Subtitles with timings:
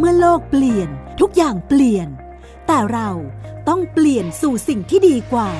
[0.00, 0.88] เมื่อโลกเปลี่ยน
[1.20, 2.08] ทุกอย่างเปลี่ยน
[2.66, 3.10] แต่เรา
[3.68, 5.50] ต้องเปลี่ยนสู่สิ่งที่ดีกว่า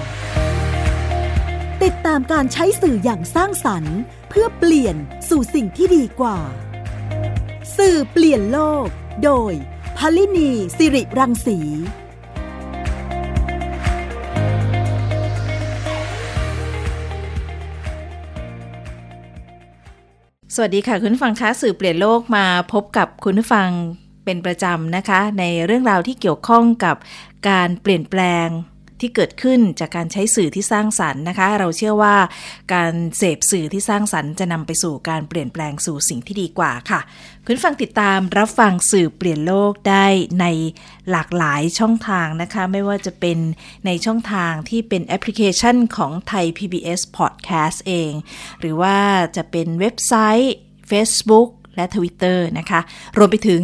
[1.82, 3.98] ติดตามการใช้สื่ออย่างสร้างสรรค์
[4.28, 4.96] เพื่อเปลี่ยน
[5.28, 6.38] สู่สิ่งที่ดีกว่า
[7.76, 8.86] สื่อเปลี่ยนโลก
[9.24, 9.52] โดย
[9.98, 11.58] พลินีสิริรังสี
[20.54, 23.72] สวัสดีค่ะ คุณฟังคะสื่อเปลี่ยนโลกมาพบกับคุณฟัง
[24.28, 26.96] เป็นประจำนะคะ ในเรื่องราวที่เกี่ยวข้องกับ
[27.48, 28.48] การเปลี่ยนแปลง
[29.00, 32.16] ที่เกิดขึ้นจากการใช้สื่อที่สร้างสรรค์นะคะ เราเชื่อว่า
[32.74, 37.00] การเสพสื่อที่สร้างสรรค์จะนำไปสู่การเปลี่ยนแปลงสู่สิ่งที่ดีกว่าค่ะ
[37.44, 40.06] คุณฟังติดตามรับฟังสื่อเปลี่ยนโลกได้
[40.40, 40.46] ใน
[41.10, 43.38] หลากหลายช่องทางนะคะ ไม่ว่าจะเป็น
[43.86, 48.12] ในช่องทางที่เป็นแอปพลิเคชันของไทย PBS Podcast เอง
[48.60, 48.96] หรือว่า
[49.36, 50.54] จะเป็นเว็บไซต์
[50.90, 52.80] Facebook และ Twitter นะคะ
[53.18, 53.62] รวมไปถึง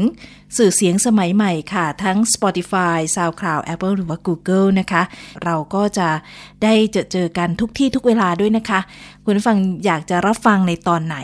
[0.57, 5.03] สื่อเสียงสมัยใหม่ค่ะ ทั้ง Spotify, SoundCloud, Apple หรือว่า Google นะคะ
[5.45, 6.09] เราก็จะ
[6.63, 8.81] ได้เจอเจอกันทุกที่ทุกเวลาด้วยนะคะ
[9.25, 11.17] คุณฟังอยากจะรับฟังในตอนไหน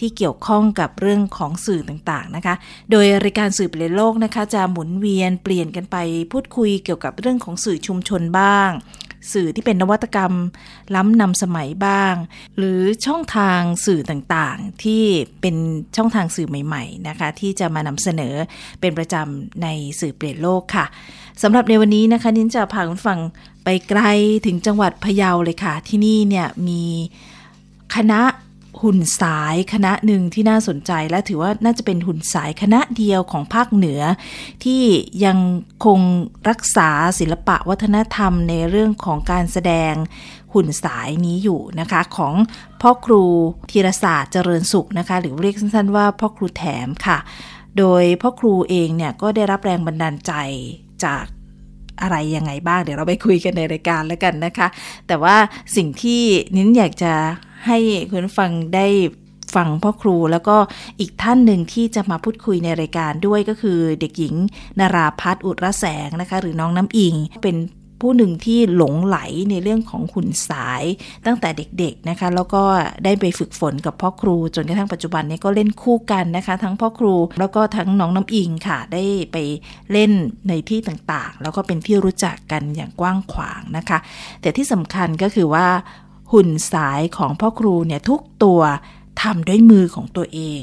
[0.00, 2.54] ที่เกี่ยวข้องกับเรื่องของสื่อต่างๆนะคะ
[2.90, 5.96] โดยรายการสื่อเปลี่ยนโลกนะคะ จะหมุนเวียนเปลี่ยนกันไป
[6.32, 8.70] พูดคุยเกี่ยวกับเรื่องของสื่อชุมชนบ้าง
[9.32, 10.32] สื่อที่เป็นนวัตกรรม
[10.94, 12.14] ล้ำนำสมัยบ้าง
[12.56, 15.04] หรือช่องทางสื่อต่างๆ ที่
[15.40, 15.56] เป็น
[15.96, 18.34] ช่องทางสื่อใหม่ ๆ นะคะ ที่จะมานำเสนอ
[18.80, 19.68] เป็นประจำใน
[20.00, 20.86] สื่อเปลี่ยนโลกค่ะ
[21.42, 23.18] สำหรับในวันนี้นะคะนินจะพาคุณฟัง
[23.64, 24.00] ไปไกล
[24.46, 26.82] ถึงจังหวัดพะเยาเลยค่ะ ที่นี่เนี่ยมี
[27.94, 28.20] คณะ
[28.82, 34.02] หุ่นสายคณะหนึ่งที่น่าสนใจและถือว่าน่าจะเป็นหุ่นสายคณะเดียวของภาคเหนือ
[34.64, 34.82] ที่
[35.24, 35.38] ยัง
[35.84, 36.00] คง
[36.48, 39.92] รักษาศิลปะวัฒนธรรมในเรื่องของการแสดง
[40.54, 42.34] หุ่นสายนี้อยู่นะคะของ
[42.82, 43.22] พ่อครู
[43.70, 47.18] ธีรศาสตร์เจริญสุขนะคะหรือเรียกสั้นๆว่าพ่อครูแถมค่ะ
[47.78, 50.32] โดยพ่อครูเองเนี่ยก็ได้รับแรงบันดาลใจ
[51.04, 51.24] จาก
[52.02, 54.68] อะไรยังไงบ้าง เดี๋ยวเราไปคุยกันในรายการแล้วกันนะคะ
[55.06, 55.36] แต่ว่า
[55.76, 56.22] สิ่งที่
[56.56, 57.12] นิ้นอยากจะ
[57.66, 57.78] ให้
[58.10, 58.86] คุณฟังได้
[59.54, 60.56] ฟังพ่อครูแล้วก็
[61.00, 64.34] อีกท่านหนึ่งที่จะมาพูดคุยในรายการด้วยก็คือเด็กหญิง
[64.80, 67.56] นาราพัฒอุตรแสงนะคะ หรือน้องน้ำอิงเป็น
[68.02, 69.18] ผู้หนึ่งที่หลงไหล
[69.50, 70.82] ในเรื่องของขุนสาย
[71.26, 72.62] ตั้งแต่เด็กๆนะคะ แล้วก็
[73.04, 79.36] ได้ไปฝึกฝนกับพ่อครูจนกระทั่งปัจจุบันนี้ก็เล่นคู่กันนะคะ ทั้งพ่อครูแล้วก็ทั้งน้องน้ำอิงค่ะ ได้ไป
[79.92, 80.12] เล่น
[80.48, 83.98] ในที่ต่างๆ แล้วก็เป็นที่รู้จักกันอย่างกว้างขวางนะคะ
[84.40, 85.66] แต่ที่สำคัญก็คือว่า
[86.32, 88.60] หุ่นสายของพ่อครูเนี่ยทุกตัว
[89.22, 90.62] ทำด้วยมือของตัวเอง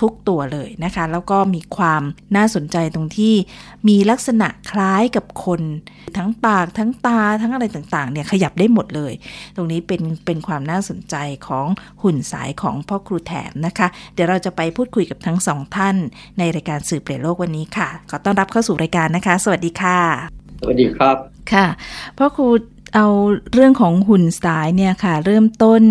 [0.00, 2.02] ทุกตัวเลยนะคะ แล้วก็มีความ
[2.36, 3.34] น่าสนใจตรงที่
[3.88, 5.60] มีลักษณะคล้ายกับคน
[6.16, 9.12] ทั้งปากทั้งตาทั้งอะไรต่างๆเนี่ยขยับได้หมดเลย
[9.56, 11.16] ตรงนี้เป็นเป็นความน่าสนใจ
[11.46, 11.66] ของ
[12.02, 15.96] หุ่นสายของพ่อครูแถมนะคะ เดี๋ยวเราจะไปพูดคุยกับทั้งสองท่าน
[16.38, 19.98] ในรายการสื่อเปลี่ยนโลกวันนี้ค่ะขอต้อนรับเข้าสู่รายการนะคะ สวัสดีค่ะ
[20.60, 21.16] สวัสดีครับ
[21.52, 21.66] ค่ะ
[22.18, 22.46] พ่อครู
[22.94, 23.06] เอา
[23.52, 25.82] เรื่องของหุ่นสายเนี่ยค่ะ เริ่มต้น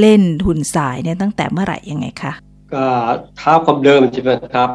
[0.00, 2.32] เล่นหุ่นสายเนี่ยตั้งแต่เมื่อไหร่ยังไงคะ
[2.74, 2.84] ก็
[3.36, 4.70] เท้าความเดิมใช่ไหมครับ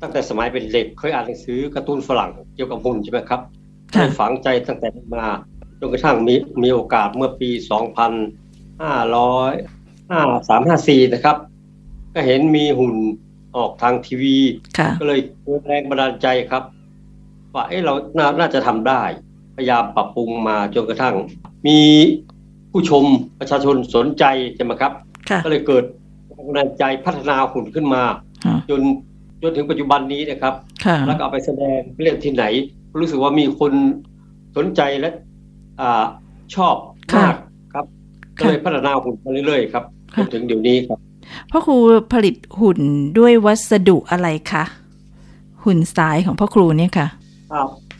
[0.00, 3.40] ตั้งแต่สมัยเป็นเด็กเคยอ่านหนังสือการ์ตูนฝรั่งเกี่ยวกับหุ่นใช่ไหมครับ
[3.92, 5.26] ใช้ฝังใจตั้งแต่มา
[5.80, 7.50] จนกระทั่งมีมีโอกาสเมื่อปี
[10.36, 11.36] 2554 นะครับ
[12.14, 12.94] ก็เห็นมีหุ่น
[13.56, 14.36] ออกทางทีวี
[15.00, 16.62] ก็เลยเกิดแรงบันดาลใจครับ
[17.54, 19.29] ว่าเอ้เรานน่าจะทำได้พ
[19.60, 21.14] ยายามปรับปรุงมาจนกระทั่ง
[21.66, 21.78] มี
[22.72, 23.04] ผู้ชม
[23.40, 24.24] ประชาชนสนใจ
[24.56, 24.92] ใช่ไหมครับ
[25.44, 25.84] ก็เลยเกิด
[26.52, 28.02] แรงใจพัฒนาหุ่นขึ้นมา
[28.70, 28.80] จน
[29.42, 30.54] จนถึงปัจจุบันนี้นะครับ
[31.06, 32.44] แล้วก็เอาไปแสดงเล่นที่ไหน
[33.00, 33.72] รู้สึกว่ามีคน
[34.56, 35.10] สนใจและ
[35.80, 35.82] อ
[36.54, 36.74] ชอบ
[37.18, 37.34] มาก
[37.74, 37.84] ครับ
[38.38, 39.84] ก็เลยพัฒนาหุ่นมาเรื่อยๆครับ
[40.16, 40.98] จนถึงเดี๋ยวนี้ครับ
[41.50, 41.76] พ่อครู
[42.12, 42.80] ผลิตหุ่น
[43.18, 44.64] ด้วยวัสดุอะไรคะ
[45.64, 47.06] หุ่นสายของพ่อครูเนี่ยค่ะ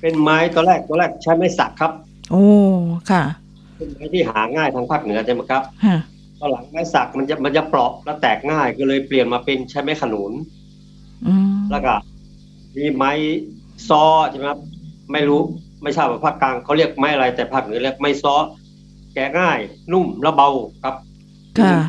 [0.00, 1.92] เป็นไม้ตัวแรกตัวแรกใช้ไม้สักครับ
[2.30, 2.44] โอ้
[3.10, 3.22] ค่ะ
[3.76, 5.62] เป็นไม้ที่หาง่ายทางภาคเหนือใช่ไหมครับ
[6.38, 10.32] ตอนหลังไม้สักมันจะมันจะเปราะและแตกง่ายก็เลยเปลี่ยนมาเป็นใช้ไม้ขนุน
[11.70, 11.92] แล้วก็
[12.76, 13.12] มีไม้
[13.88, 14.60] ซอใช่ไหมครับ
[15.12, 15.40] ไม่รู้
[15.82, 18.34] ไม่ทราบว่าภาคกลางเขาเรียกไม้อะไรแต่ภาคเหนือเรียกไม้ซอ
[19.14, 19.58] แกง่าย
[19.92, 20.48] นุ่มและเบา
[20.82, 20.94] ครับ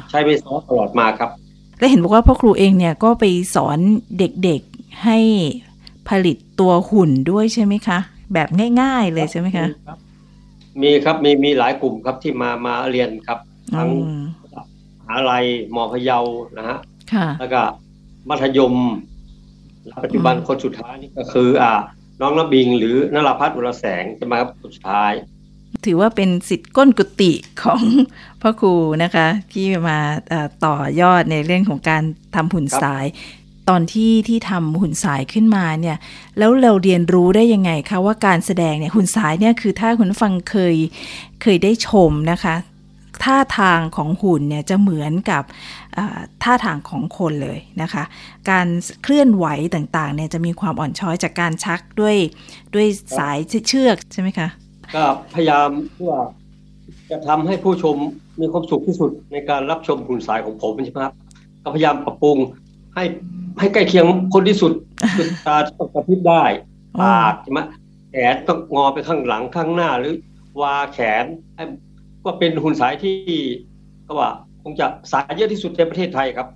[0.10, 1.30] ใช้ไม้ซอตลอดมาครับ
[1.80, 3.24] และเห็นบอกว่าพ่อครูเองเนี่ยก็ไป
[3.56, 3.80] สอน
[4.20, 5.18] เด็กๆให้
[6.12, 8.00] ผลิตตัวหุ่นด้วยใช่ไหมคะ
[8.34, 8.48] แบบ
[8.82, 9.68] ง่าย ๆ เลยใช่ไหมคะ
[10.82, 13.40] มีครับมีมีหลายกลุ่มครับที่มามาเรียนครับ
[13.76, 16.20] ทั้งาลัยมอพะเยา
[16.58, 16.78] นะฮะ
[17.40, 17.62] แล้วก็
[18.30, 18.74] มัธยม
[20.04, 21.74] ปัจจุบันคนสุดท้ายนี่ก็คือ อ่า
[22.22, 25.12] น้องนบิง หรือนราพัฒน์อุรแสงจะมาครับสุดท้าย
[25.86, 27.32] ถือว่าเป็นสิทธิ์ก้นกุฏิ
[27.64, 27.82] ของ
[28.42, 28.74] พ่อครู
[29.04, 30.00] นะคะ ที่มา
[30.66, 32.04] ต่อยอดในเรื่องของการ
[32.36, 33.06] ทำหุ่นสาย
[33.70, 35.98] ตอนที่ที่ทำหุ่นสายขึ้นมาเนี่ย
[36.38, 40.76] แล้วเราเรียนรู้ได้ยังไงคะว่าการแสดงเนี่ยหุ่นสายเนี่ยคือถ้าคุณฟังเคย
[41.42, 42.56] เคยได้ชมนะคะ
[43.24, 45.44] ท่าทางของหุ่นเนี่ยจะเหมือนกับ
[46.44, 48.04] ท่าทางของคนเลยนะคะ
[48.50, 48.68] การ
[49.04, 52.16] เคลื่อนไหวต่างๆเนี่ยจะมีความอ่อนช้อยจากการชักด้วย
[52.74, 52.88] ด้วย
[53.18, 53.38] สาย
[53.68, 54.48] เชือกใช่ไหมคะ
[54.96, 55.04] ก็
[55.34, 56.14] พยายามเพื่อ
[57.12, 57.96] จะทำให้ผู้ชม
[58.42, 61.14] มีความสุขที่สุดในการรับชมหุ่นสายของผมใช่ไหมครับ
[61.64, 62.38] ก็พยายามปรับปรุง
[62.96, 63.04] ให้
[63.60, 64.72] ให้ใกล้เคียงคนที่สุด
[65.18, 66.44] คือตาต้องกระพริบได้
[67.02, 67.60] ปากใช่ไหม
[68.12, 70.14] แขนต้องงอไปข้างหลังข้างหน้าหรือ
[70.62, 71.64] วาแขนให้
[72.26, 73.18] ก็เป็นหุ่นสายที่
[74.06, 74.30] ก็ว่า
[74.64, 76.48] คงจะสายเยอะที่สุดในประเทศไทยครับ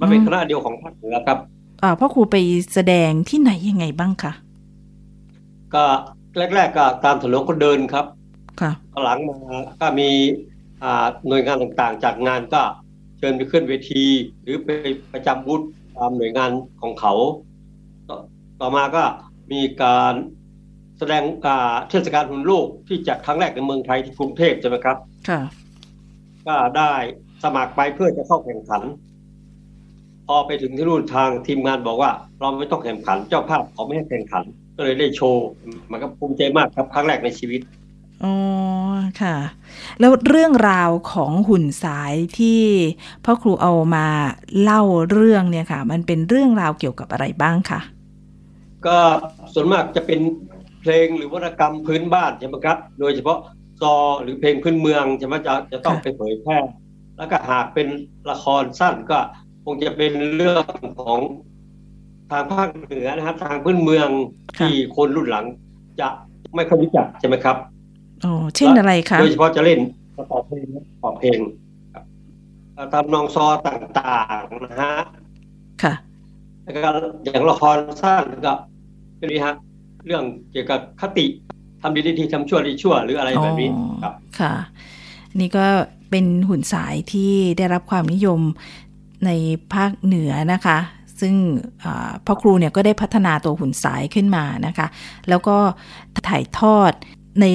[0.00, 1.38] มันเป็นคณะเดียวของภาคเหนือครับ
[1.82, 2.36] อ่าพ่อครูไป
[2.72, 4.32] แสดงที่ไหนยังไงบ้างคะ
[5.74, 5.84] ก็
[6.54, 8.06] แรก ๆ ก็ตามถนนคนเดินครับ
[8.60, 8.72] ค่ะ
[9.04, 9.36] หลังมา
[9.80, 10.08] ก็มี
[10.82, 12.62] อ่าหน่วยงานต่างๆ จากงานก็
[13.18, 14.04] เชิญไปขึ้นเวที
[14.42, 14.68] หรือไป
[15.12, 15.62] ประจำบูธ
[15.96, 17.12] ตามหน่วยงานของเขา
[18.60, 19.02] ต่อมาก็
[19.52, 20.14] มีการ
[20.98, 21.22] แสดง
[21.90, 24.96] เทศกาลหุ่นโลกที่จัดครั้งแรกในเมืองไทยที่กรุงเทพใช่ไหมครับ
[25.28, 25.40] ค่ะ
[26.46, 26.92] ก็ได้
[27.42, 28.82] สมัครไปเพื่อจะเข้าแข่งขัน
[30.26, 34.44] พอไปถึงที่นู่นทางทีมงานบอกว่า เราไม่ต้องแข่งขัน เจ้าภาพเขาไม่ให้แข่งขัน
[34.76, 35.46] ก็เลยได้โชว์
[35.90, 37.60] มันก็ภูมิใจมากครับครั้งแรกในชีวิต
[38.24, 38.34] อ๋อ
[39.22, 39.36] ค่ะ
[40.00, 42.62] แล้วเรื่องราวของหุ่นสายที่
[43.24, 44.06] พ่อครูเอามา
[44.62, 47.80] เล่าเรื่องเนี่ยค่ะ มันเป็นเรื่องราวเกี่ยวกับอะไรบ้างคะ
[48.86, 48.98] ก็
[49.54, 50.20] ส่วนมากจะเป็น
[50.80, 53.38] เพลงหรือวรรณกรรมพื้นบ้านใช่ไหมครับ โดยเฉพาะ
[53.80, 56.58] ซอหรือเพลงพื้นเมืองใช่ไหมจะจะต้องไปเผยแพร่
[57.18, 57.88] แล้วก็หากเป็น
[58.30, 59.18] ละครสั้นก็
[59.64, 60.64] คงจะเป็นเรื่อง
[61.00, 61.20] ของ
[62.30, 64.08] ทางภาคเหนือนะครับทางพื้นเมือง
[64.58, 65.44] ที่คนรุ่นหลัง
[66.00, 66.08] จะ
[66.54, 67.56] ไม่ค่อยรู้จักใช่ไหมครับ
[68.24, 69.80] อ๋อเช่นอะไรคะโดยเฉพาะจะเล่น
[70.16, 71.38] ประกอบเพลงประกอบเพลง
[72.92, 74.96] ตามนองซอต่างๆนะฮะ
[75.82, 75.94] ค่ะ
[76.62, 76.90] แล้วก็
[77.24, 78.54] อย่างละครสั้นก็
[79.18, 79.54] เป็นนี้ฮะ
[80.06, 81.26] เรื่องเกี่ยวกับคติ
[81.82, 83.70] ทำดีดีทำชั่วดีชั่ว หรืออะไรแบบนี้
[84.02, 84.54] ครับค่ะ
[85.40, 85.66] นี่ก็
[86.10, 88.40] เป็นหุ่นสายที่ได้รับความนิยม
[89.26, 89.30] ใน
[89.74, 90.78] ภาคเหนือนะคะ
[91.20, 91.34] ซึ่ง
[92.26, 94.86] พ่อครูเนี่ยก็ได้พัฒนาตัวหุ่นสายขึ้นมานะคะ
[95.28, 95.56] แล้วก็
[96.28, 96.92] ถ่ายทอด
[97.40, 97.46] ใน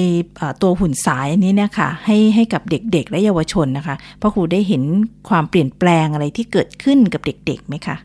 [0.62, 4.82] ตัวหุ่นสายนี้นะคะให้ให้กับเด็กๆ และเยาวชนนะคะพ่อครูได้เห็น
[5.28, 7.96] ความเปลี่ยนแปลงอะไรที่เกิดขึ้นกับเด็กๆไหมคะ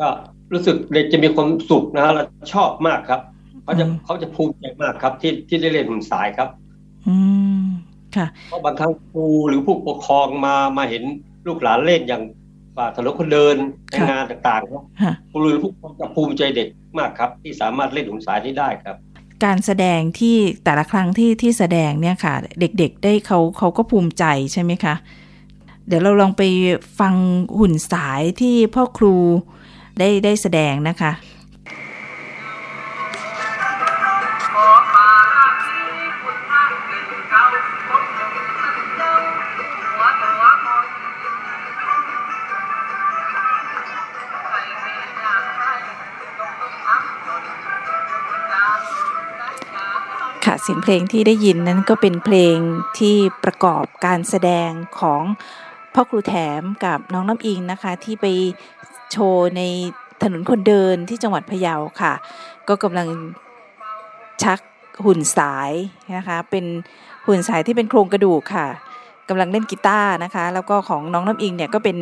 [0.00, 0.08] ก็
[0.52, 3.20] รู้สึกเด็กจะมีความสุขนะและชอบมากครับ
[3.64, 6.48] เขาจะเขาจะภูมิใจมากครับ ที่ที่ได้เล่นหุ่นสายครับ
[7.06, 7.16] อื
[7.62, 7.64] ม
[8.16, 11.02] ค่ะเพราะบางครั้งครูหรือผู้ปกครองมามาเห็น
[11.46, 12.22] ลูกหลานเล่นอย่าง
[12.76, 13.56] ป่าถนนคนเดิน
[13.90, 14.84] ในงานต่างๆครับ
[15.30, 18.96] ครูหรือผู้ปกครองจะภูมิใจเด็กมากครับ ที่สามารถเล่นหุ่นสายนี้ได้ครับ
[19.44, 24.94] การแสดงที่แต่ละครั้งที่ที่แสดงเนี่ยค่ะ เด็กๆได้เขาเขาก็ภูมิใจใช่ไหมคะ
[25.86, 26.42] เดี๋ยวเราลองไป
[26.98, 27.14] ฟัง
[27.58, 29.14] หุ่นสายที่พ่อครู
[29.98, 31.12] ได้ได้แสดงนะคะ
[50.66, 52.56] เสียงเพลงที่ได้ยินนั้นก็เป็นเพลง
[52.98, 54.70] ที่ประกอบการแสดง
[55.00, 55.22] ของ
[55.94, 58.26] พ่อครูแถมกับน้องน้ำอิงนะคะ ที่ไป
[59.10, 59.62] โชว์ใน
[60.22, 62.14] ถนนคนเดินที่จังหวัดพะเยาค่ะ
[62.68, 63.08] ก็กำลัง
[64.42, 64.60] ชัก
[65.04, 65.72] หุ่นสาย
[66.16, 66.64] นะคะเป็น
[67.26, 68.66] หุ่นสายที่เป็นโครงกระดูกค่ะ
[69.28, 71.96] กำลังเล่นกีตาร์นะคะ แล้วก็ของน้องน้ำอิงเนี่ยก็เป็น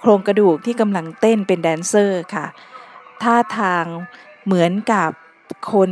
[0.00, 2.46] โครงกระดูกที่กำลังเต้นเป็นแดนเซอร์ค่ะ
[3.22, 3.84] ท่าทาง
[4.44, 5.10] เหมือนกับ
[5.72, 5.90] คน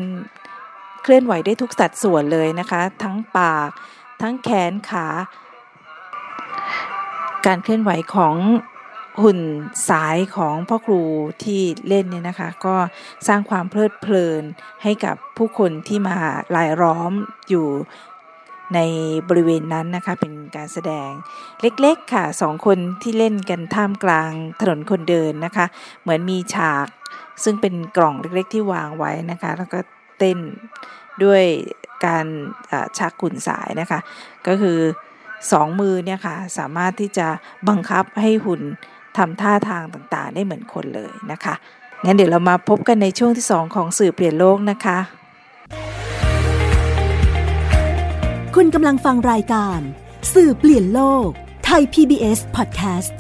[1.03, 3.71] เคลื่อนไหวได้ทุกสัดส่วนเลยนะคะ ทั้งปาก
[4.23, 5.07] ทั้งแขนขา
[7.47, 8.35] การเคลื่อนไหวของ
[9.23, 9.41] หุ่น
[9.89, 11.03] สายของพ่อครู
[11.45, 12.77] ที่เล่นเนี่ยนะคะ ก็
[13.27, 14.43] สร้างความเพลิดเพลิน
[14.83, 16.17] ให้กับผู้คนที่มา
[16.57, 17.13] ลายล้อม
[17.49, 17.69] อยู่
[18.75, 18.81] ใน
[19.29, 21.11] บริเวณนั้นนะคะเป็นการแสดง
[21.63, 25.67] เล็กๆค่ะสองคนที่เล่นกันท่ามกลางถนนคนเดินนะคะ
[26.03, 26.87] เหมือนมีฉาก
[27.45, 29.79] ซึ่งเป็นกล่องเล็กๆที่วางไว้นะคะ แล้วก็
[30.19, 30.39] เต้น
[31.25, 31.43] ด้วย
[32.07, 32.27] การ
[32.99, 34.01] ชักขุนสายนะคะ
[34.47, 34.79] ก็คือ
[35.53, 37.29] สองมือเนี่ยค่ะสามารถที่จะ
[37.69, 38.63] บังคับให้หุ่น
[39.17, 41.55] ทำท่าทางต่างๆ ได้เหมือนคนเลยนะคะ
[42.05, 44.99] งั้นเดี๋ยวเรามาพบกันในช่วงที่ 2 ของสื่อเปลี่ยนโลกนะคะ
[48.55, 49.81] คุณกำลังฟังรายการ
[50.35, 51.29] สื่อเปลี่ยนโลก
[51.65, 53.13] ไทย PBS Podcast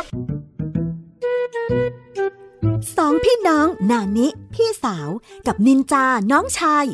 [2.97, 5.09] สองพี่น้องนานิ พี่สาว
[5.47, 6.85] กับนินจาน้องชาย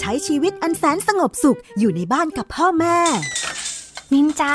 [0.00, 2.98] ใช้ชีวิตอันแสนสงบสุขอยู่ในบ้านกับพ่อแม่
[4.12, 4.54] นินจา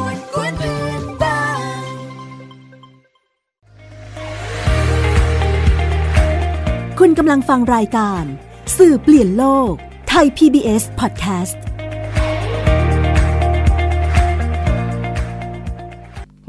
[7.05, 8.23] คุณกำลังฟังรายการ
[8.77, 9.71] สื่อเปลี่ยนโลก
[10.09, 11.57] ไทย PBS Podcast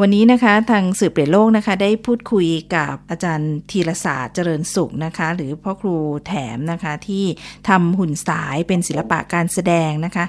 [0.00, 7.24] วันนี้นะคะทางสื่อเปลี่ยนโลกนะคะ ได้พูดคุยกับอาจารย์ธีรศาสตร์เจริญสุขนะคะ หรือพ่อครูแถมนะคะที่
[7.68, 10.24] ทำหุ่นสายเป็นศิลปะการแสดงนะคะ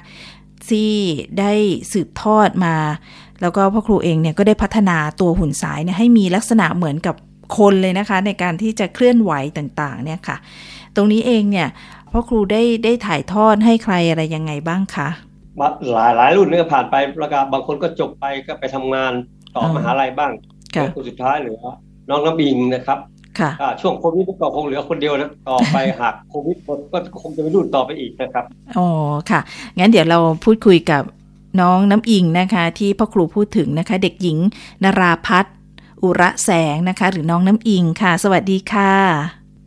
[0.70, 0.92] ที่
[1.38, 1.52] ได้
[1.92, 2.76] สืบทอดมา
[3.40, 7.16] แล้วก็พ่อครูเองเนี่ยก็ได้พัฒนาตัวหุ่นสายเนี่ยให้มีลักษณะเหมือนกับ
[7.58, 10.36] คนเลยนะคะในการที่จะเคลื่อนไหวต่างๆเนี่ยค่ะ
[10.96, 11.68] ตรงนี้เองเนี่ย
[12.12, 15.08] พ่อครูได้ได้ถ่ายทอดให้ใครอะไรยังไงบ้างคะ
[15.92, 19.12] หลายหลายรุ่นเนี่ยผ่านไปแล้วก็บางคนก็จบไปก็ไปทำงาน
[19.56, 20.32] ต่ออืมมหาลัยบ้าง
[20.76, 21.60] ค่ะคนสุดท้ายเหลือ
[22.08, 22.98] น้องน้ำบิงนะครับ
[23.38, 28.44] ค่ะอ่าช่วงโควิดก็คงเหลือคนเดียวนะต่อไปหากโควิดหมดก็คงจะไม่รุ่นต่อไปอีกนะครับ
[28.78, 28.88] อ๋อ
[29.30, 29.40] ค่ะ
[29.78, 31.02] งั้นเดี๋ยวเราพูดคุยกับ
[31.60, 34.38] น้องน้ำอิงนะคะ ที่พ่อครูพูดถึงนะคะ เด็กหญิง
[34.84, 35.54] นราพัฒน์
[36.04, 38.92] อุระแสงนะคะ หรือน้องน้ำอิงค่ะ สวัสดีค่ะ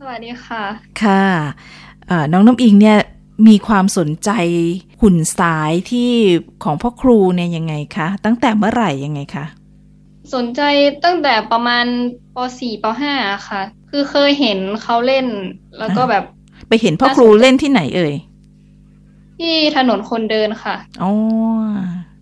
[0.00, 0.62] สวัสดีค่ะ
[1.02, 1.24] ค่ะ
[2.06, 2.98] เอ่อน้องน้ำอิงเนี่ย
[3.48, 4.30] มีความสนใจ
[5.02, 6.10] หุ่นสายที่
[6.64, 9.44] ของพ่อครูเนี่ยยังไงคะ ตั้งแต่เมื่อไหร่ยังไงคะ
[10.34, 10.62] สนใจ
[11.04, 11.86] ตั้งแต่ประมาณ
[12.34, 12.84] ป .4 ป
[13.16, 15.26] .5 ค่ะ คือเคยเห็นเขาเล่น
[15.78, 16.24] แล้วก็แบบ
[16.68, 18.14] ไปเห็นพ่อครูเล่นที่ไหนเอ่ย
[19.38, 21.10] ที่ถนนคนเดินค่ะ อ๋อ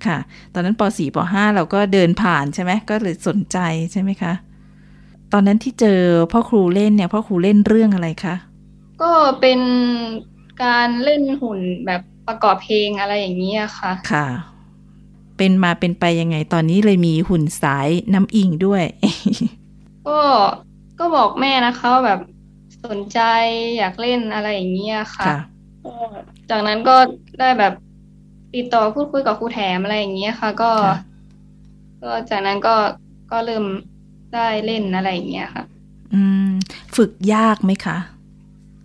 [0.07, 0.19] ค่ะ
[0.55, 3.59] ตอนนั้นป .4 ป .5 เราก็เดินผ่านใช่ไหมก็เลยสนใจ
[3.93, 4.33] ใช่ไหมคะ
[5.33, 6.01] ตอนนั้นที่เจอ
[6.33, 8.35] พ่อครูเล่นเนี่ยพ่อครูเล่นเรื่องอะไรคะ
[9.03, 9.61] ก็เป็น
[10.65, 14.27] การเล่นหุ่นแบบประกอบเพลงอะไรอย่างนี้ยค่ะ ค่ะ
[15.37, 18.85] เป็นมาเป็นไปยังไงตอนนี้เลยมีหุ่นสายน้ำอิงด้วย
[20.09, 20.21] ก็
[20.99, 22.21] ก็บอกแม่นะคะว่าแบบ
[22.87, 23.21] สนใจ
[23.79, 25.39] อยากเล่นอะไรอย่างเงี้ยค่ะค่ะ
[25.85, 25.95] ก็
[26.51, 26.97] จากนั้นก็
[27.41, 27.73] ได้แบบ
[28.57, 30.97] ติดต่อพูดคุยกับครูแถมอะไรอย่างเงี้ยค่ะ ก็ค่ะ
[32.03, 32.75] ก็จากนั้นก็
[33.31, 33.65] ก็เริ่ม
[34.35, 35.65] ได้เล่นอะไรอย่างเงี้ยค่ะ
[36.15, 36.51] อืม
[36.97, 37.97] ฝึกยากไหมคะ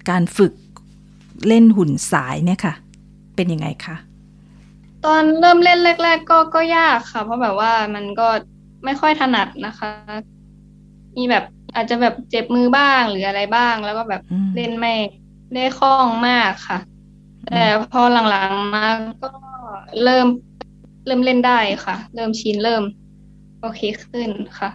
[0.09, 0.53] การฝึก
[1.47, 2.73] เล่นหุ่นสายเนี่ยค่ะ
[3.35, 3.95] เป็นยังไงคะ
[5.05, 8.27] ตอนเริ่มเล่นแรก ๆ ก็ก็ยากค่ะ เพราะแบบว่ามันก็
[8.85, 9.89] ไม่ค่อยถนัดนะคะ
[11.17, 11.43] มีแบบ
[11.75, 14.93] อาจจะแบบเจ็บมือบ้างหรืออะไรบ้าง แล้วก็แบบอืมเล่นไม่
[15.55, 16.77] ได้คล่องมากค่ะ
[17.47, 18.87] แต่พอหลังๆมา
[19.21, 19.29] ก็
[20.03, 20.27] เริ่ม
[21.05, 22.83] เริ่มเล่นได้ค่ะ เริ่มชินเริ่ม
[23.61, 24.29] โอเคขึ้น
[24.59, 24.69] ค่ะ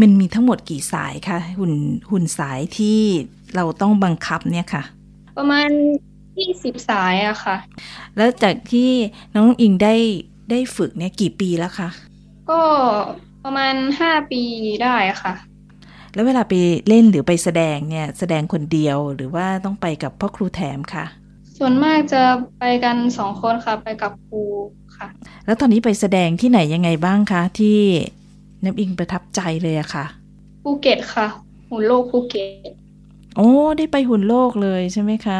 [0.00, 1.74] มันมีทั้งหมดกี่สายคะหุ่น
[2.10, 2.98] หุ่นสายที่
[3.54, 4.82] เราต้องบังคับเนี่ยค่ะ
[5.38, 5.68] ประมาณ
[6.38, 7.56] ยี่สิบสายอะค่ะ
[8.16, 8.90] แล้วจากที่
[9.36, 9.94] น้องอิงได้
[10.50, 11.88] ได้ฝึกเนี่ยกี่ปีแล้วคะ
[12.50, 12.60] ก็
[13.44, 14.42] ประมาณห้าปี
[14.82, 15.34] ได้ค่ะ
[16.14, 16.54] แล้วเวลาไป
[16.88, 21.04] เล่นหรือไปแสดงเนี่ย แสดงคนเดียวหรือว่าต้องไปกับพ่อครูแถมค่ะ
[21.58, 22.22] ส่วนมากจะ
[22.58, 24.42] ไปกันสองคนค่ะ ไปกับครู
[24.96, 25.08] ค่ะ
[25.46, 27.78] แล้วตอนนี้ไปแสดงที่ไหนยังไงบ้างคะ ที่
[28.64, 30.04] น้ำอิงประทับใจเลยอะค่ะ
[30.62, 31.26] ภูเก็ตค่ะ
[31.70, 32.70] หุ่นโลกภูเก็ต
[33.36, 35.38] โอ้ได้ไปหุ่นโลกเลยใช่ไหมคะ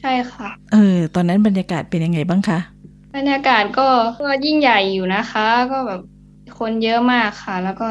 [0.00, 2.58] ใช่ค่ะ เออ ตอนนั้นบรรยากาศเป็นยังไงบ้างคะ
[3.16, 3.88] บรรยากาศก็
[4.26, 6.00] ก็ยิ่งใหญ่อยู่นะคะ ก็แบบ
[6.58, 7.88] คนเยอะมากค่ะ แล้วก็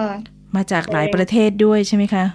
[0.55, 2.25] มาจากหลายประเทศด้วยใช่ไหมคะ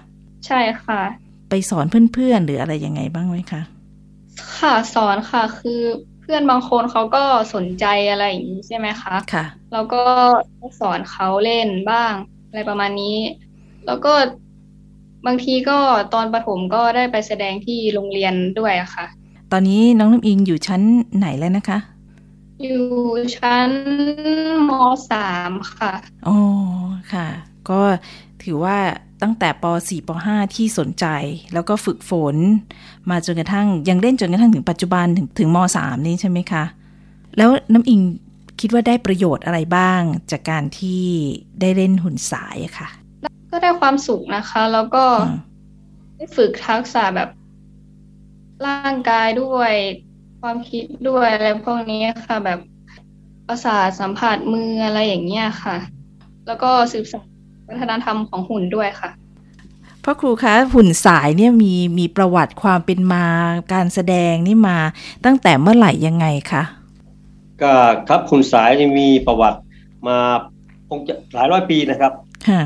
[0.47, 1.01] ใช่ค่ะ
[1.49, 3.61] ไปสอนเพื่อนๆหรืออะไรยังไงบ้างไหมคะ
[4.61, 5.81] ค่ะสอนค่ะ คือ
[6.21, 10.03] เพื่อนบางคนเขาก็สนใจอะไรอย่างนี้ใช่ไหมคะค่ะแล้วก็
[10.79, 12.13] สอนเขาเล่นบ้าง
[12.47, 13.17] อะไรประมาณนี้
[13.85, 14.13] แล้วก็
[15.27, 15.77] บางทีก็
[16.13, 19.05] ตอนประถมก็ได้ไปแสดงที่โรงเรียนด้วยอะค่ะ
[19.51, 20.81] ตอนนี้น้องน้ำอิงอยู่ชั้น
[21.17, 21.79] ไหนแล้วนะคะ
[22.63, 22.85] อยู่
[23.37, 23.71] ชั้น
[24.69, 24.71] ม
[25.11, 25.93] สามค่ะ
[26.27, 26.37] อ๋อ
[27.13, 27.27] ค่ะ
[27.69, 27.79] ก็
[28.43, 28.77] ถือว่า
[29.21, 31.05] ตั้งแต่ป .4 ป .5 ที่สนใจ
[31.53, 32.35] แล้วก็ฝึกฝน
[33.09, 36.63] มาจนกระทั่งยังเล่นจนกระทั่งถึงปัจจุบันถึงถึงม .3 นี่ใช่ไหมคะ
[37.37, 38.01] แล้วน้ำอิง
[38.59, 40.01] คิดว่าได้ประโยชน์อะไรบ้าง
[40.31, 41.03] จากการที่
[41.61, 42.89] ได้เล่นหุ่นสายอะค่ะ
[43.51, 45.05] ก็ได้ความสุขนะคะ แล้วก็
[46.17, 47.29] ได้ฝึกทักษะแบบ
[48.67, 49.73] ร่างกายด้วย
[50.41, 52.59] ความคิดด้วยอะไรพวกนี้ค่ะ แบบ
[53.47, 55.77] ประสาทสัมผัสมืออะไรอย่างเงี้ยค่ะ
[56.47, 57.30] แล้วก็สืบสาน
[57.71, 59.09] วัฒนธรรมของหุ่นด้วยค่ะ
[60.03, 63.25] พ่อครูคะหุ่นสายเนี่ยมีมีประวัติความเป็นมา
[63.73, 64.77] การแสดงนี่มา
[65.25, 66.63] ตั้งแต่เมื่อไหร่ยังไงคะ
[67.61, 67.73] ก็
[68.09, 69.59] ครับหุ่นสายนี่มีประวัติ
[70.07, 70.17] มา
[70.89, 72.13] คงจะหลายร้อยปีนะครับ
[72.47, 72.61] ค่ะ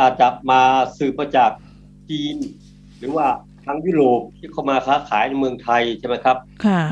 [0.00, 0.62] อาจจะมา
[0.96, 1.50] สืบมาจาก
[2.08, 2.36] จีน
[2.98, 3.26] หรือว่า
[3.64, 6.82] ทางยุโรปที่เข้ามาค้าขายในเมืองไทยใช่ไหมครับ ค่ะ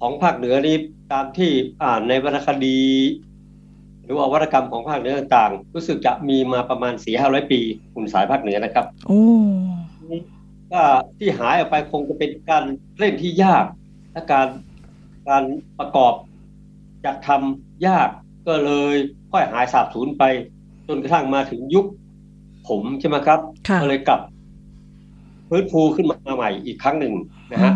[0.00, 0.76] ของภาคเหนือนี่
[1.12, 1.50] ตามที่
[1.82, 2.80] อ่านในวรรณคดี
[4.04, 7.60] หรือว่าวรรณกรรมของภาคเหนือต่างๆ รู้สึกจะมีมาประมาณสี่ห้าร้อยปี
[7.94, 9.22] หุ่นสายภาคเหนือนะครับโอ้
[10.72, 10.82] ก็
[11.18, 12.64] ที่หายออกไปคงจะเป็นการ
[12.98, 13.64] เล่นที่ยาก
[14.12, 14.48] และการ
[15.28, 15.44] การ
[15.78, 16.14] ประกอบ
[17.04, 18.08] จะทำยาก
[18.46, 18.94] ก็เลย
[19.32, 20.24] ค่อยหายสาบสูญไป
[20.88, 21.86] จนกระทั่งมาถึงยุค
[22.68, 23.40] ผมใช่ไหมครับ
[23.82, 24.20] ก็เลยกลับ
[25.48, 27.14] ฟื้นฟูขึ้นมาใหม่อีกครั้งหนึ่ง
[27.52, 27.72] นะฮะ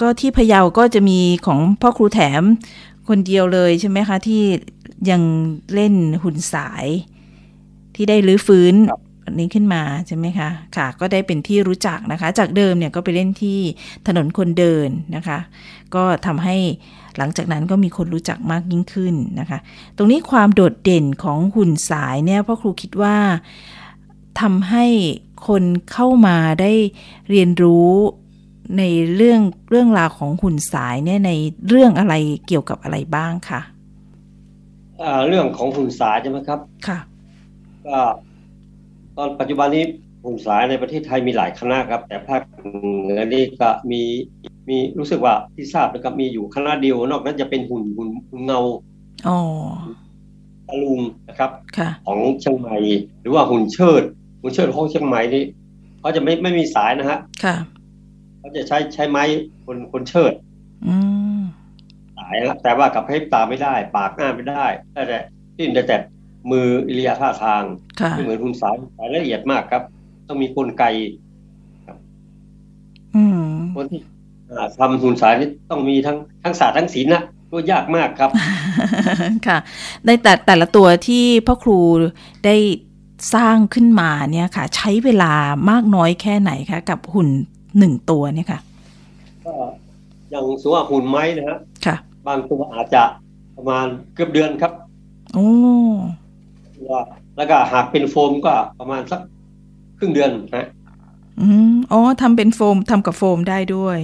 [0.00, 2.42] ก็ที่พะเยาก็จะมีของพ่อครูแถม
[3.08, 4.42] คนเดียวเลยใช่ไหมคะ ที่
[5.10, 5.22] ยัง
[5.74, 6.86] เล่นหุ่นสาย
[7.94, 8.74] ที่ได้รื้อฟื้น
[9.38, 13.58] นี้ขึ้นมาใช่ไหมคะ ค่ะ ก็ได้เป็นที่รู้จักนะคะ จากเดิมเนี่ยก็ไปเล่นที่
[14.06, 15.38] ถนนคนเดินนะคะ
[15.94, 16.56] ก็ทำให้
[17.18, 19.58] หลังจากนั้นก็มีคนรู้จักมากยิ่งขึ้นนะคะ
[19.96, 23.16] ตรงนี้ความโดดเด่นของหุ่นสายเนี่ยพ่อครูคิดว่า
[24.40, 24.84] ทำให้
[25.48, 26.72] คนเข้ามาได้
[27.30, 27.90] เรียนรู้
[28.78, 28.82] ใน
[29.16, 31.32] เรื่องเรื่องราวของหุ่นสายเนี่ยใน
[31.68, 32.14] เรื่องอะไร
[32.46, 33.60] เกี่ยวกับอะไรบ้างคะ
[35.28, 36.98] เรื่องของหุ่นสายใช่ไหมครับ ค่ะ
[37.86, 37.98] ก็
[39.16, 39.84] ตอนปัจจุบันนี้
[40.24, 42.42] หุ่นสายในประเทศไทยมีหลายคณะครับ แต่ภาค
[43.02, 44.02] เหนือนี่ก็มี
[44.68, 48.60] มีรู้สึกว่าที่ทราบนะครับมีอยู่คณะเดียวนอกนั้นจะเป็นหุ่นหุ่นหุ่นเงา
[49.28, 49.38] อ๋อ
[50.68, 52.76] ตะลุงนะครับค่ะของเชียงใหม่
[53.20, 54.02] หรือว่าหุ่นเชิด
[54.40, 55.44] หุ่นเชิดของเชียงใหม่นี่
[56.00, 57.56] เขาจะไม่ไม่มีสายนะฮะค่ะ
[58.46, 59.24] เขาจะใช้ใช้ไม้
[59.66, 60.32] คนคนเชิด
[60.86, 60.96] อื
[61.38, 61.40] ม
[62.18, 65.02] สายแต่ว่ากับให้ตาไม่ได้ ปากหน้าไม่ได้ แต่
[65.56, 65.96] ที่แต่แต่
[66.50, 67.62] มืออิริยาท่าทาง
[68.10, 69.82] ไม่เหมือนหุ่นสายสายละเอียดมากครับ
[70.28, 70.84] ต้องมีกลไก
[73.74, 74.00] คนที่
[74.78, 78.30] ทำหุ่นสายนี่ต้องมีทั้งทั้งศาสตร์ทั้งศิลป์นะตัวยากมากครับ
[79.46, 79.58] ค่ะ
[80.06, 81.78] ในแต่แต่ละตัวที่พ่อครู
[82.46, 82.56] ได้
[83.34, 85.32] สร้างขึ้นมาเนี่ยค่ะ ใช้เวลา
[85.70, 87.28] มากน้อยแค่ไหนคะ กับหุ่น
[87.78, 88.60] หนึ่งตัวเนี่ยค่ะ
[89.44, 89.52] ก็
[90.30, 93.02] อย่างสมมติว่าหุ่นไม้นะฮะค่ะ บางตัวอาจจะ
[93.56, 94.72] ประมาณเกือบเดือนครับ
[95.34, 95.48] โอ้
[97.36, 99.20] แล้วก็หากเป็นโฟมก็ประมาณสัก
[99.98, 100.68] ครึ่งเดือนนะ
[101.40, 103.98] อืมอ๋อทำเป็นโฟมทำกับโฟมได้ด้วย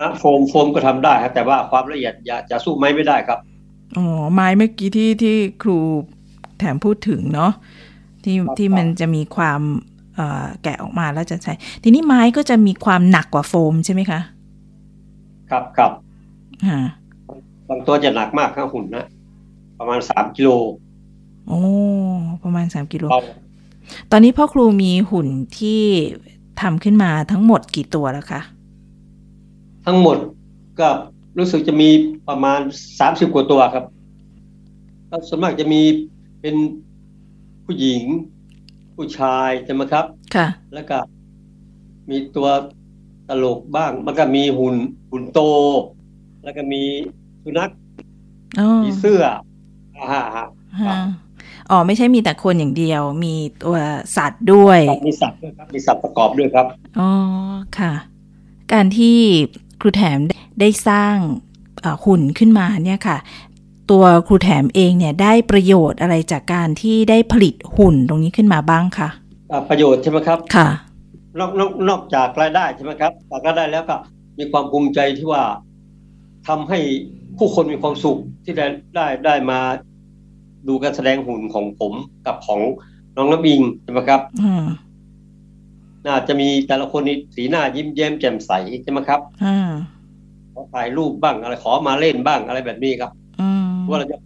[0.00, 3.38] นะโฟมโฟมก็ทำได้ครับแต่ว่าความละเอียดอย่าจะสู้ไม้ไม่ได้ครับ
[3.96, 5.78] อ๋อไม้เมื่อกี้ที่ที่ครู
[6.58, 7.52] แถมพูดถึงเนาะ
[8.24, 9.60] ที่ที่มันจะมีความ
[10.62, 11.52] แกะออกมาแล้วจะใช้
[11.82, 14.20] ทีนี้ไม้ก็จะมีความหนักกว่าโฟมใช่ไหมคะ
[15.50, 15.92] ครับครับ
[16.66, 16.78] อ่า
[17.68, 19.06] บางตัวจะหนักมากข้างหุ่นนะ
[19.78, 20.48] ประมาณสามกิโล
[21.46, 21.60] โอ้
[22.42, 23.04] ประมาณสามกิโล
[24.10, 25.28] ตอนนี้พ่อครูมีหุ่น
[25.58, 25.82] ที่
[26.60, 28.40] ทำขึ้นมาทั้งหมดกี่ตัวแล้วคะ
[29.86, 30.16] ทั้งหมด
[30.80, 30.88] ก็
[31.38, 31.88] รู้สึกจะมี
[32.28, 32.60] ประมาณ
[33.00, 33.84] สามสิบกว่าตัวครับ
[35.28, 35.80] ส่วนมากจะมี
[36.40, 36.56] เป็น
[37.64, 38.02] ผู้หญิง
[39.00, 40.98] ผู้ชายใช่ไหมครับ ค่ะ แล้วก็
[42.10, 42.48] มีตัว
[43.28, 44.76] ตลกบ้างมันก็มีหุ่น
[45.10, 45.40] หุ่นโต
[46.44, 46.82] แล้วก็มี
[47.42, 47.70] สุนัข
[48.84, 49.22] มีเสื้อ
[49.96, 50.20] อ่า
[51.70, 53.76] อ๋อไม่ใช่มีแต่คนอย่างเดียว มีตัว
[54.16, 56.66] สัตว์ด้วย มีสัตว์ด้วยครับ มีสัตว์ประกอบด้วยครับ
[56.98, 57.10] อ๋อ
[57.78, 57.92] ค่ะ
[58.72, 59.16] การที่
[59.80, 60.18] ครูแถม
[60.60, 61.16] ได้สร้าง
[62.04, 63.16] หุ่นขึ้นมาเนี่ยค่ะ
[63.90, 69.08] ตัวครูแถมเองเนี่ยได้ประโยชน์อะไรจากการที่ได้ผลิตหุ่นตรงนี้ขึ้นมาบ้างคะ
[69.68, 70.68] ประโยชน์ใช่ไหมครับค่ะ
[71.38, 73.96] นอกนอกนอกจากรายได้ใช่ไหมครับจากรายได้แล้วก็
[74.38, 75.42] มีความภูมิใจที่ว่า
[76.48, 76.78] ทำให้
[77.38, 79.58] ผู้คนมีความสุขที่ได้ได้ได้มา
[80.68, 81.92] ดูการแสดงหุ่นของผม
[82.26, 82.60] กับของ
[83.16, 84.20] น้องน้ำบิงใช่ไหมครับ
[86.06, 89.20] น่าจะมีแต่ละคนนี่สีหน้ายิ้มแย้มแจ่มใสใช่ไหมครับ
[90.52, 93.12] ขอถ่ายรูปบ้างอะไรขอมาเล่นบ้างอะไรแบบนี้ครับ
[93.90, 94.16] ว่าเราจะ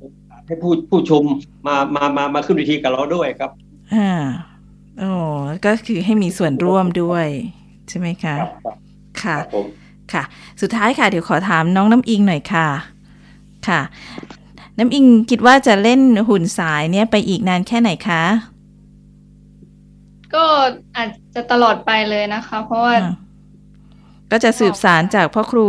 [0.47, 1.23] ให้ผู้ผู้ชม
[1.67, 3.51] มามามามาขึ้นวิธีกับเราด้วยครับ
[3.95, 4.11] อ่า
[4.99, 5.11] โอ้
[5.65, 7.27] ก็คือให้มีส่วนร่วมด้วย
[7.89, 8.35] ใช่ไหมคะ
[9.23, 9.37] ค่ะ
[10.13, 10.23] ค่ะ
[10.61, 12.69] สุดท้ายค่ะ เดี๋ยวขอถามน้องน้ำอิงหน่อยค่ะ
[13.69, 13.81] ค่ะ
[14.79, 18.23] น้ำอิงคิดว่าจะเล่นหุ่นสายเนี่ยไปอีกนานแค่ไหนคะ
[20.35, 20.45] ก็
[20.97, 22.95] อาจจะตลอดไปเลยนะคะ เพราะว่า
[24.31, 25.69] ก็จะสืบสารจากพ่อครู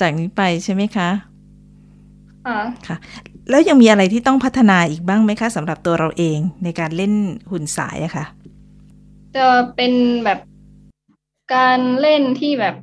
[0.00, 1.08] จากนี้ไปใช่ไหมคะ
[2.88, 2.96] ค่ะ
[3.50, 7.12] แล้วยังมีอะไรที่ต้องพัฒนาอีกบ้างไหมคะสำหรับตัวเราเองในการเล่น
[7.50, 8.24] หุ่นสายอะคะ่ะ
[9.36, 9.92] จะเป็น
[10.24, 10.38] แบบ
[11.54, 12.74] การเล่นที่แบบ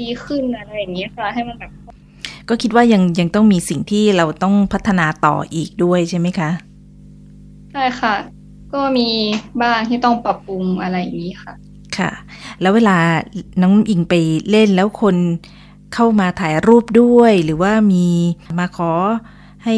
[0.00, 1.72] ดีขึ้นอะไรอย่างนี้ค่ะ ให้มันแบบ
[2.48, 6.50] ก็คิดว่ายังยังต้องมีสิ่งที่เราต้องพัฒนาต่ออีกด้วยใช่ไหมคะ
[7.72, 8.14] ใช่ค่ะ
[8.72, 9.08] ก็มี
[9.62, 11.54] บ้างที่ต้องปรับปรุงอะไรอย่างนี้ค่ะ
[11.98, 12.10] ค่ะ
[12.60, 12.96] แล้วเวลา
[13.62, 14.14] น้องอิงไป
[14.50, 15.16] เล่นแล้วคน
[15.94, 18.06] เข้ามาถ่ายรูปด้วย หรือว่ามี
[18.58, 18.92] มาขอ
[19.64, 19.74] ให้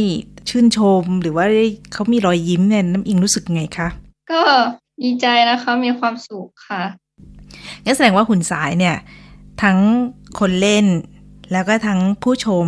[0.49, 1.47] ชื่นชม หรือว่า
[1.93, 3.89] เขามีรอยยิ้มเนี่ยน้ำอิงรู้สึกไงคะ
[4.33, 4.43] ก็
[5.03, 6.83] ดีใจนะคะมีความสุขค่ะ
[7.85, 8.97] งั้นแสดงว่าหุ่นสายเนี่ย
[9.63, 9.79] ทั้ง
[10.39, 10.87] คนเล่น
[11.53, 12.67] แล้วก็ทั้งผู้ชม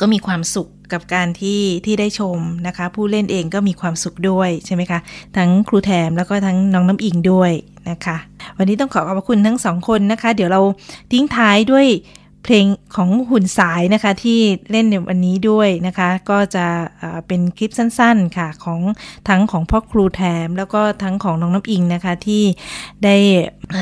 [0.00, 4.98] ก็มีความสุขกับการที่ที่ได้ชมนะคะ ผู้เล่นเองก็มีความสุขด้วยใช่ไหมคะ
[5.36, 7.52] ทั้งครูแถมแล้วก็ทั้งน้องน้ำอิงด้วย
[7.90, 8.16] นะคะ
[8.58, 10.60] วันนี้ต้องขอขอบคุณทั้งสองคนนะคะ เดี๋ยวเรา
[11.12, 11.86] ทิ้งท้ายด้วย
[12.44, 16.66] เพลงของหุ่นสายนะคะที่เล่นในวันนี้ด้วยนะคะ ก็จะ
[17.26, 18.80] เป็นคลิปสั้นๆค่ะของ
[19.28, 22.42] ทั้งของพ่อครูแถม แล้วก็ทั้งของน้องน้ำอิงนะคะที่
[23.04, 23.16] ได้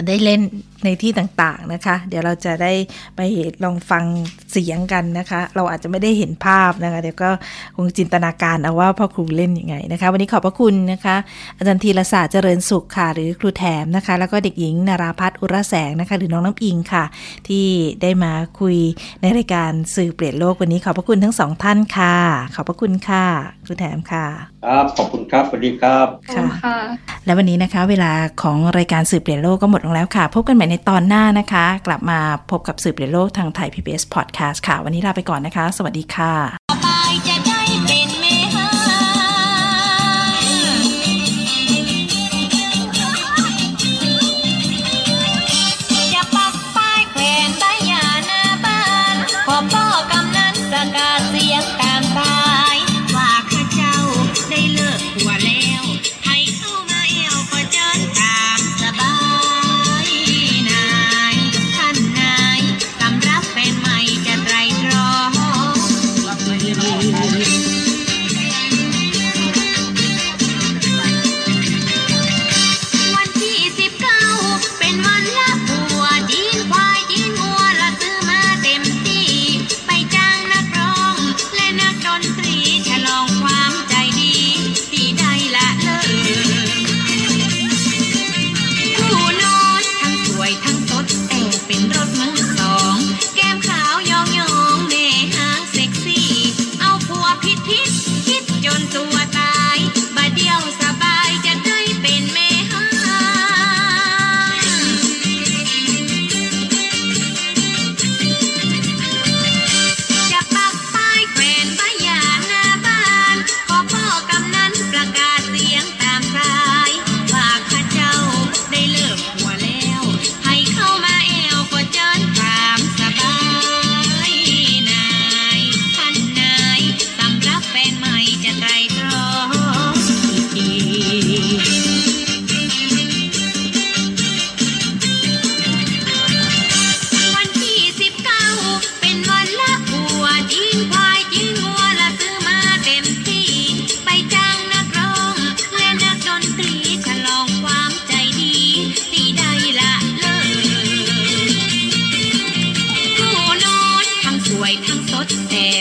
[0.07, 0.41] ได้เล่น
[0.85, 2.73] ในที่ต่างๆนะคะ เดี๋ยวเราจะได้
[3.17, 3.21] ไป
[3.65, 4.05] ลองฟัง
[4.53, 7.31] เสียงกันนะคะ เราอาจจะไม่ได้เห็นภาพนะคะ เดี๋ยวก็
[7.77, 11.17] คงจินตนาการเอาว่าพ่อครูเล่นยังไงนะคะ วันนี้ขอบพระคุณนะคะ
[11.57, 17.05] อาจารย์ธีรศาสตร์เจริญสุขค่ะ หรือครูแถมนะคะ แล้วก็เด็กหญิงนาราพัฒน์อุรแสงนะคะ หรือน้องน้ำอิงค่ะ
[17.49, 17.67] ที่
[18.03, 18.77] ได้มาคุย
[19.21, 22.15] ในรายการสื่อเปลี่ยนโลกวันนี้ขอบพระคุณทั้งสองท่านค่ะ
[22.55, 23.25] ขอบพระคุณค่ะ
[23.67, 24.27] ครูแถมค่ะ
[24.65, 26.07] ครับขอบคุณครับสวัสดีครับ
[26.65, 26.79] ค่ะ
[27.25, 28.13] และวันนี้นะคะ เวลา
[28.43, 32.19] ของรายการสื่อเปลี่ยนโลกก็หมดลงแล้วค่ะ พบกันใหม่ในตอนหน้านะคะ กลับมา
[32.51, 36.66] พบกับสืบเรียนโลกทางไทย PBS Podcast ค่ะ วันนี้ลาไปก่อนนะคะ สวัสดีค่ะ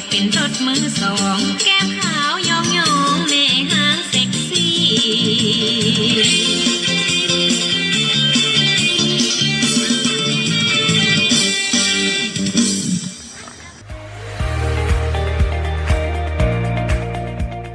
[0.09, 4.75] เป็นรถมือสอง แก้มขาวยองยองแม่หางเซ็กซี่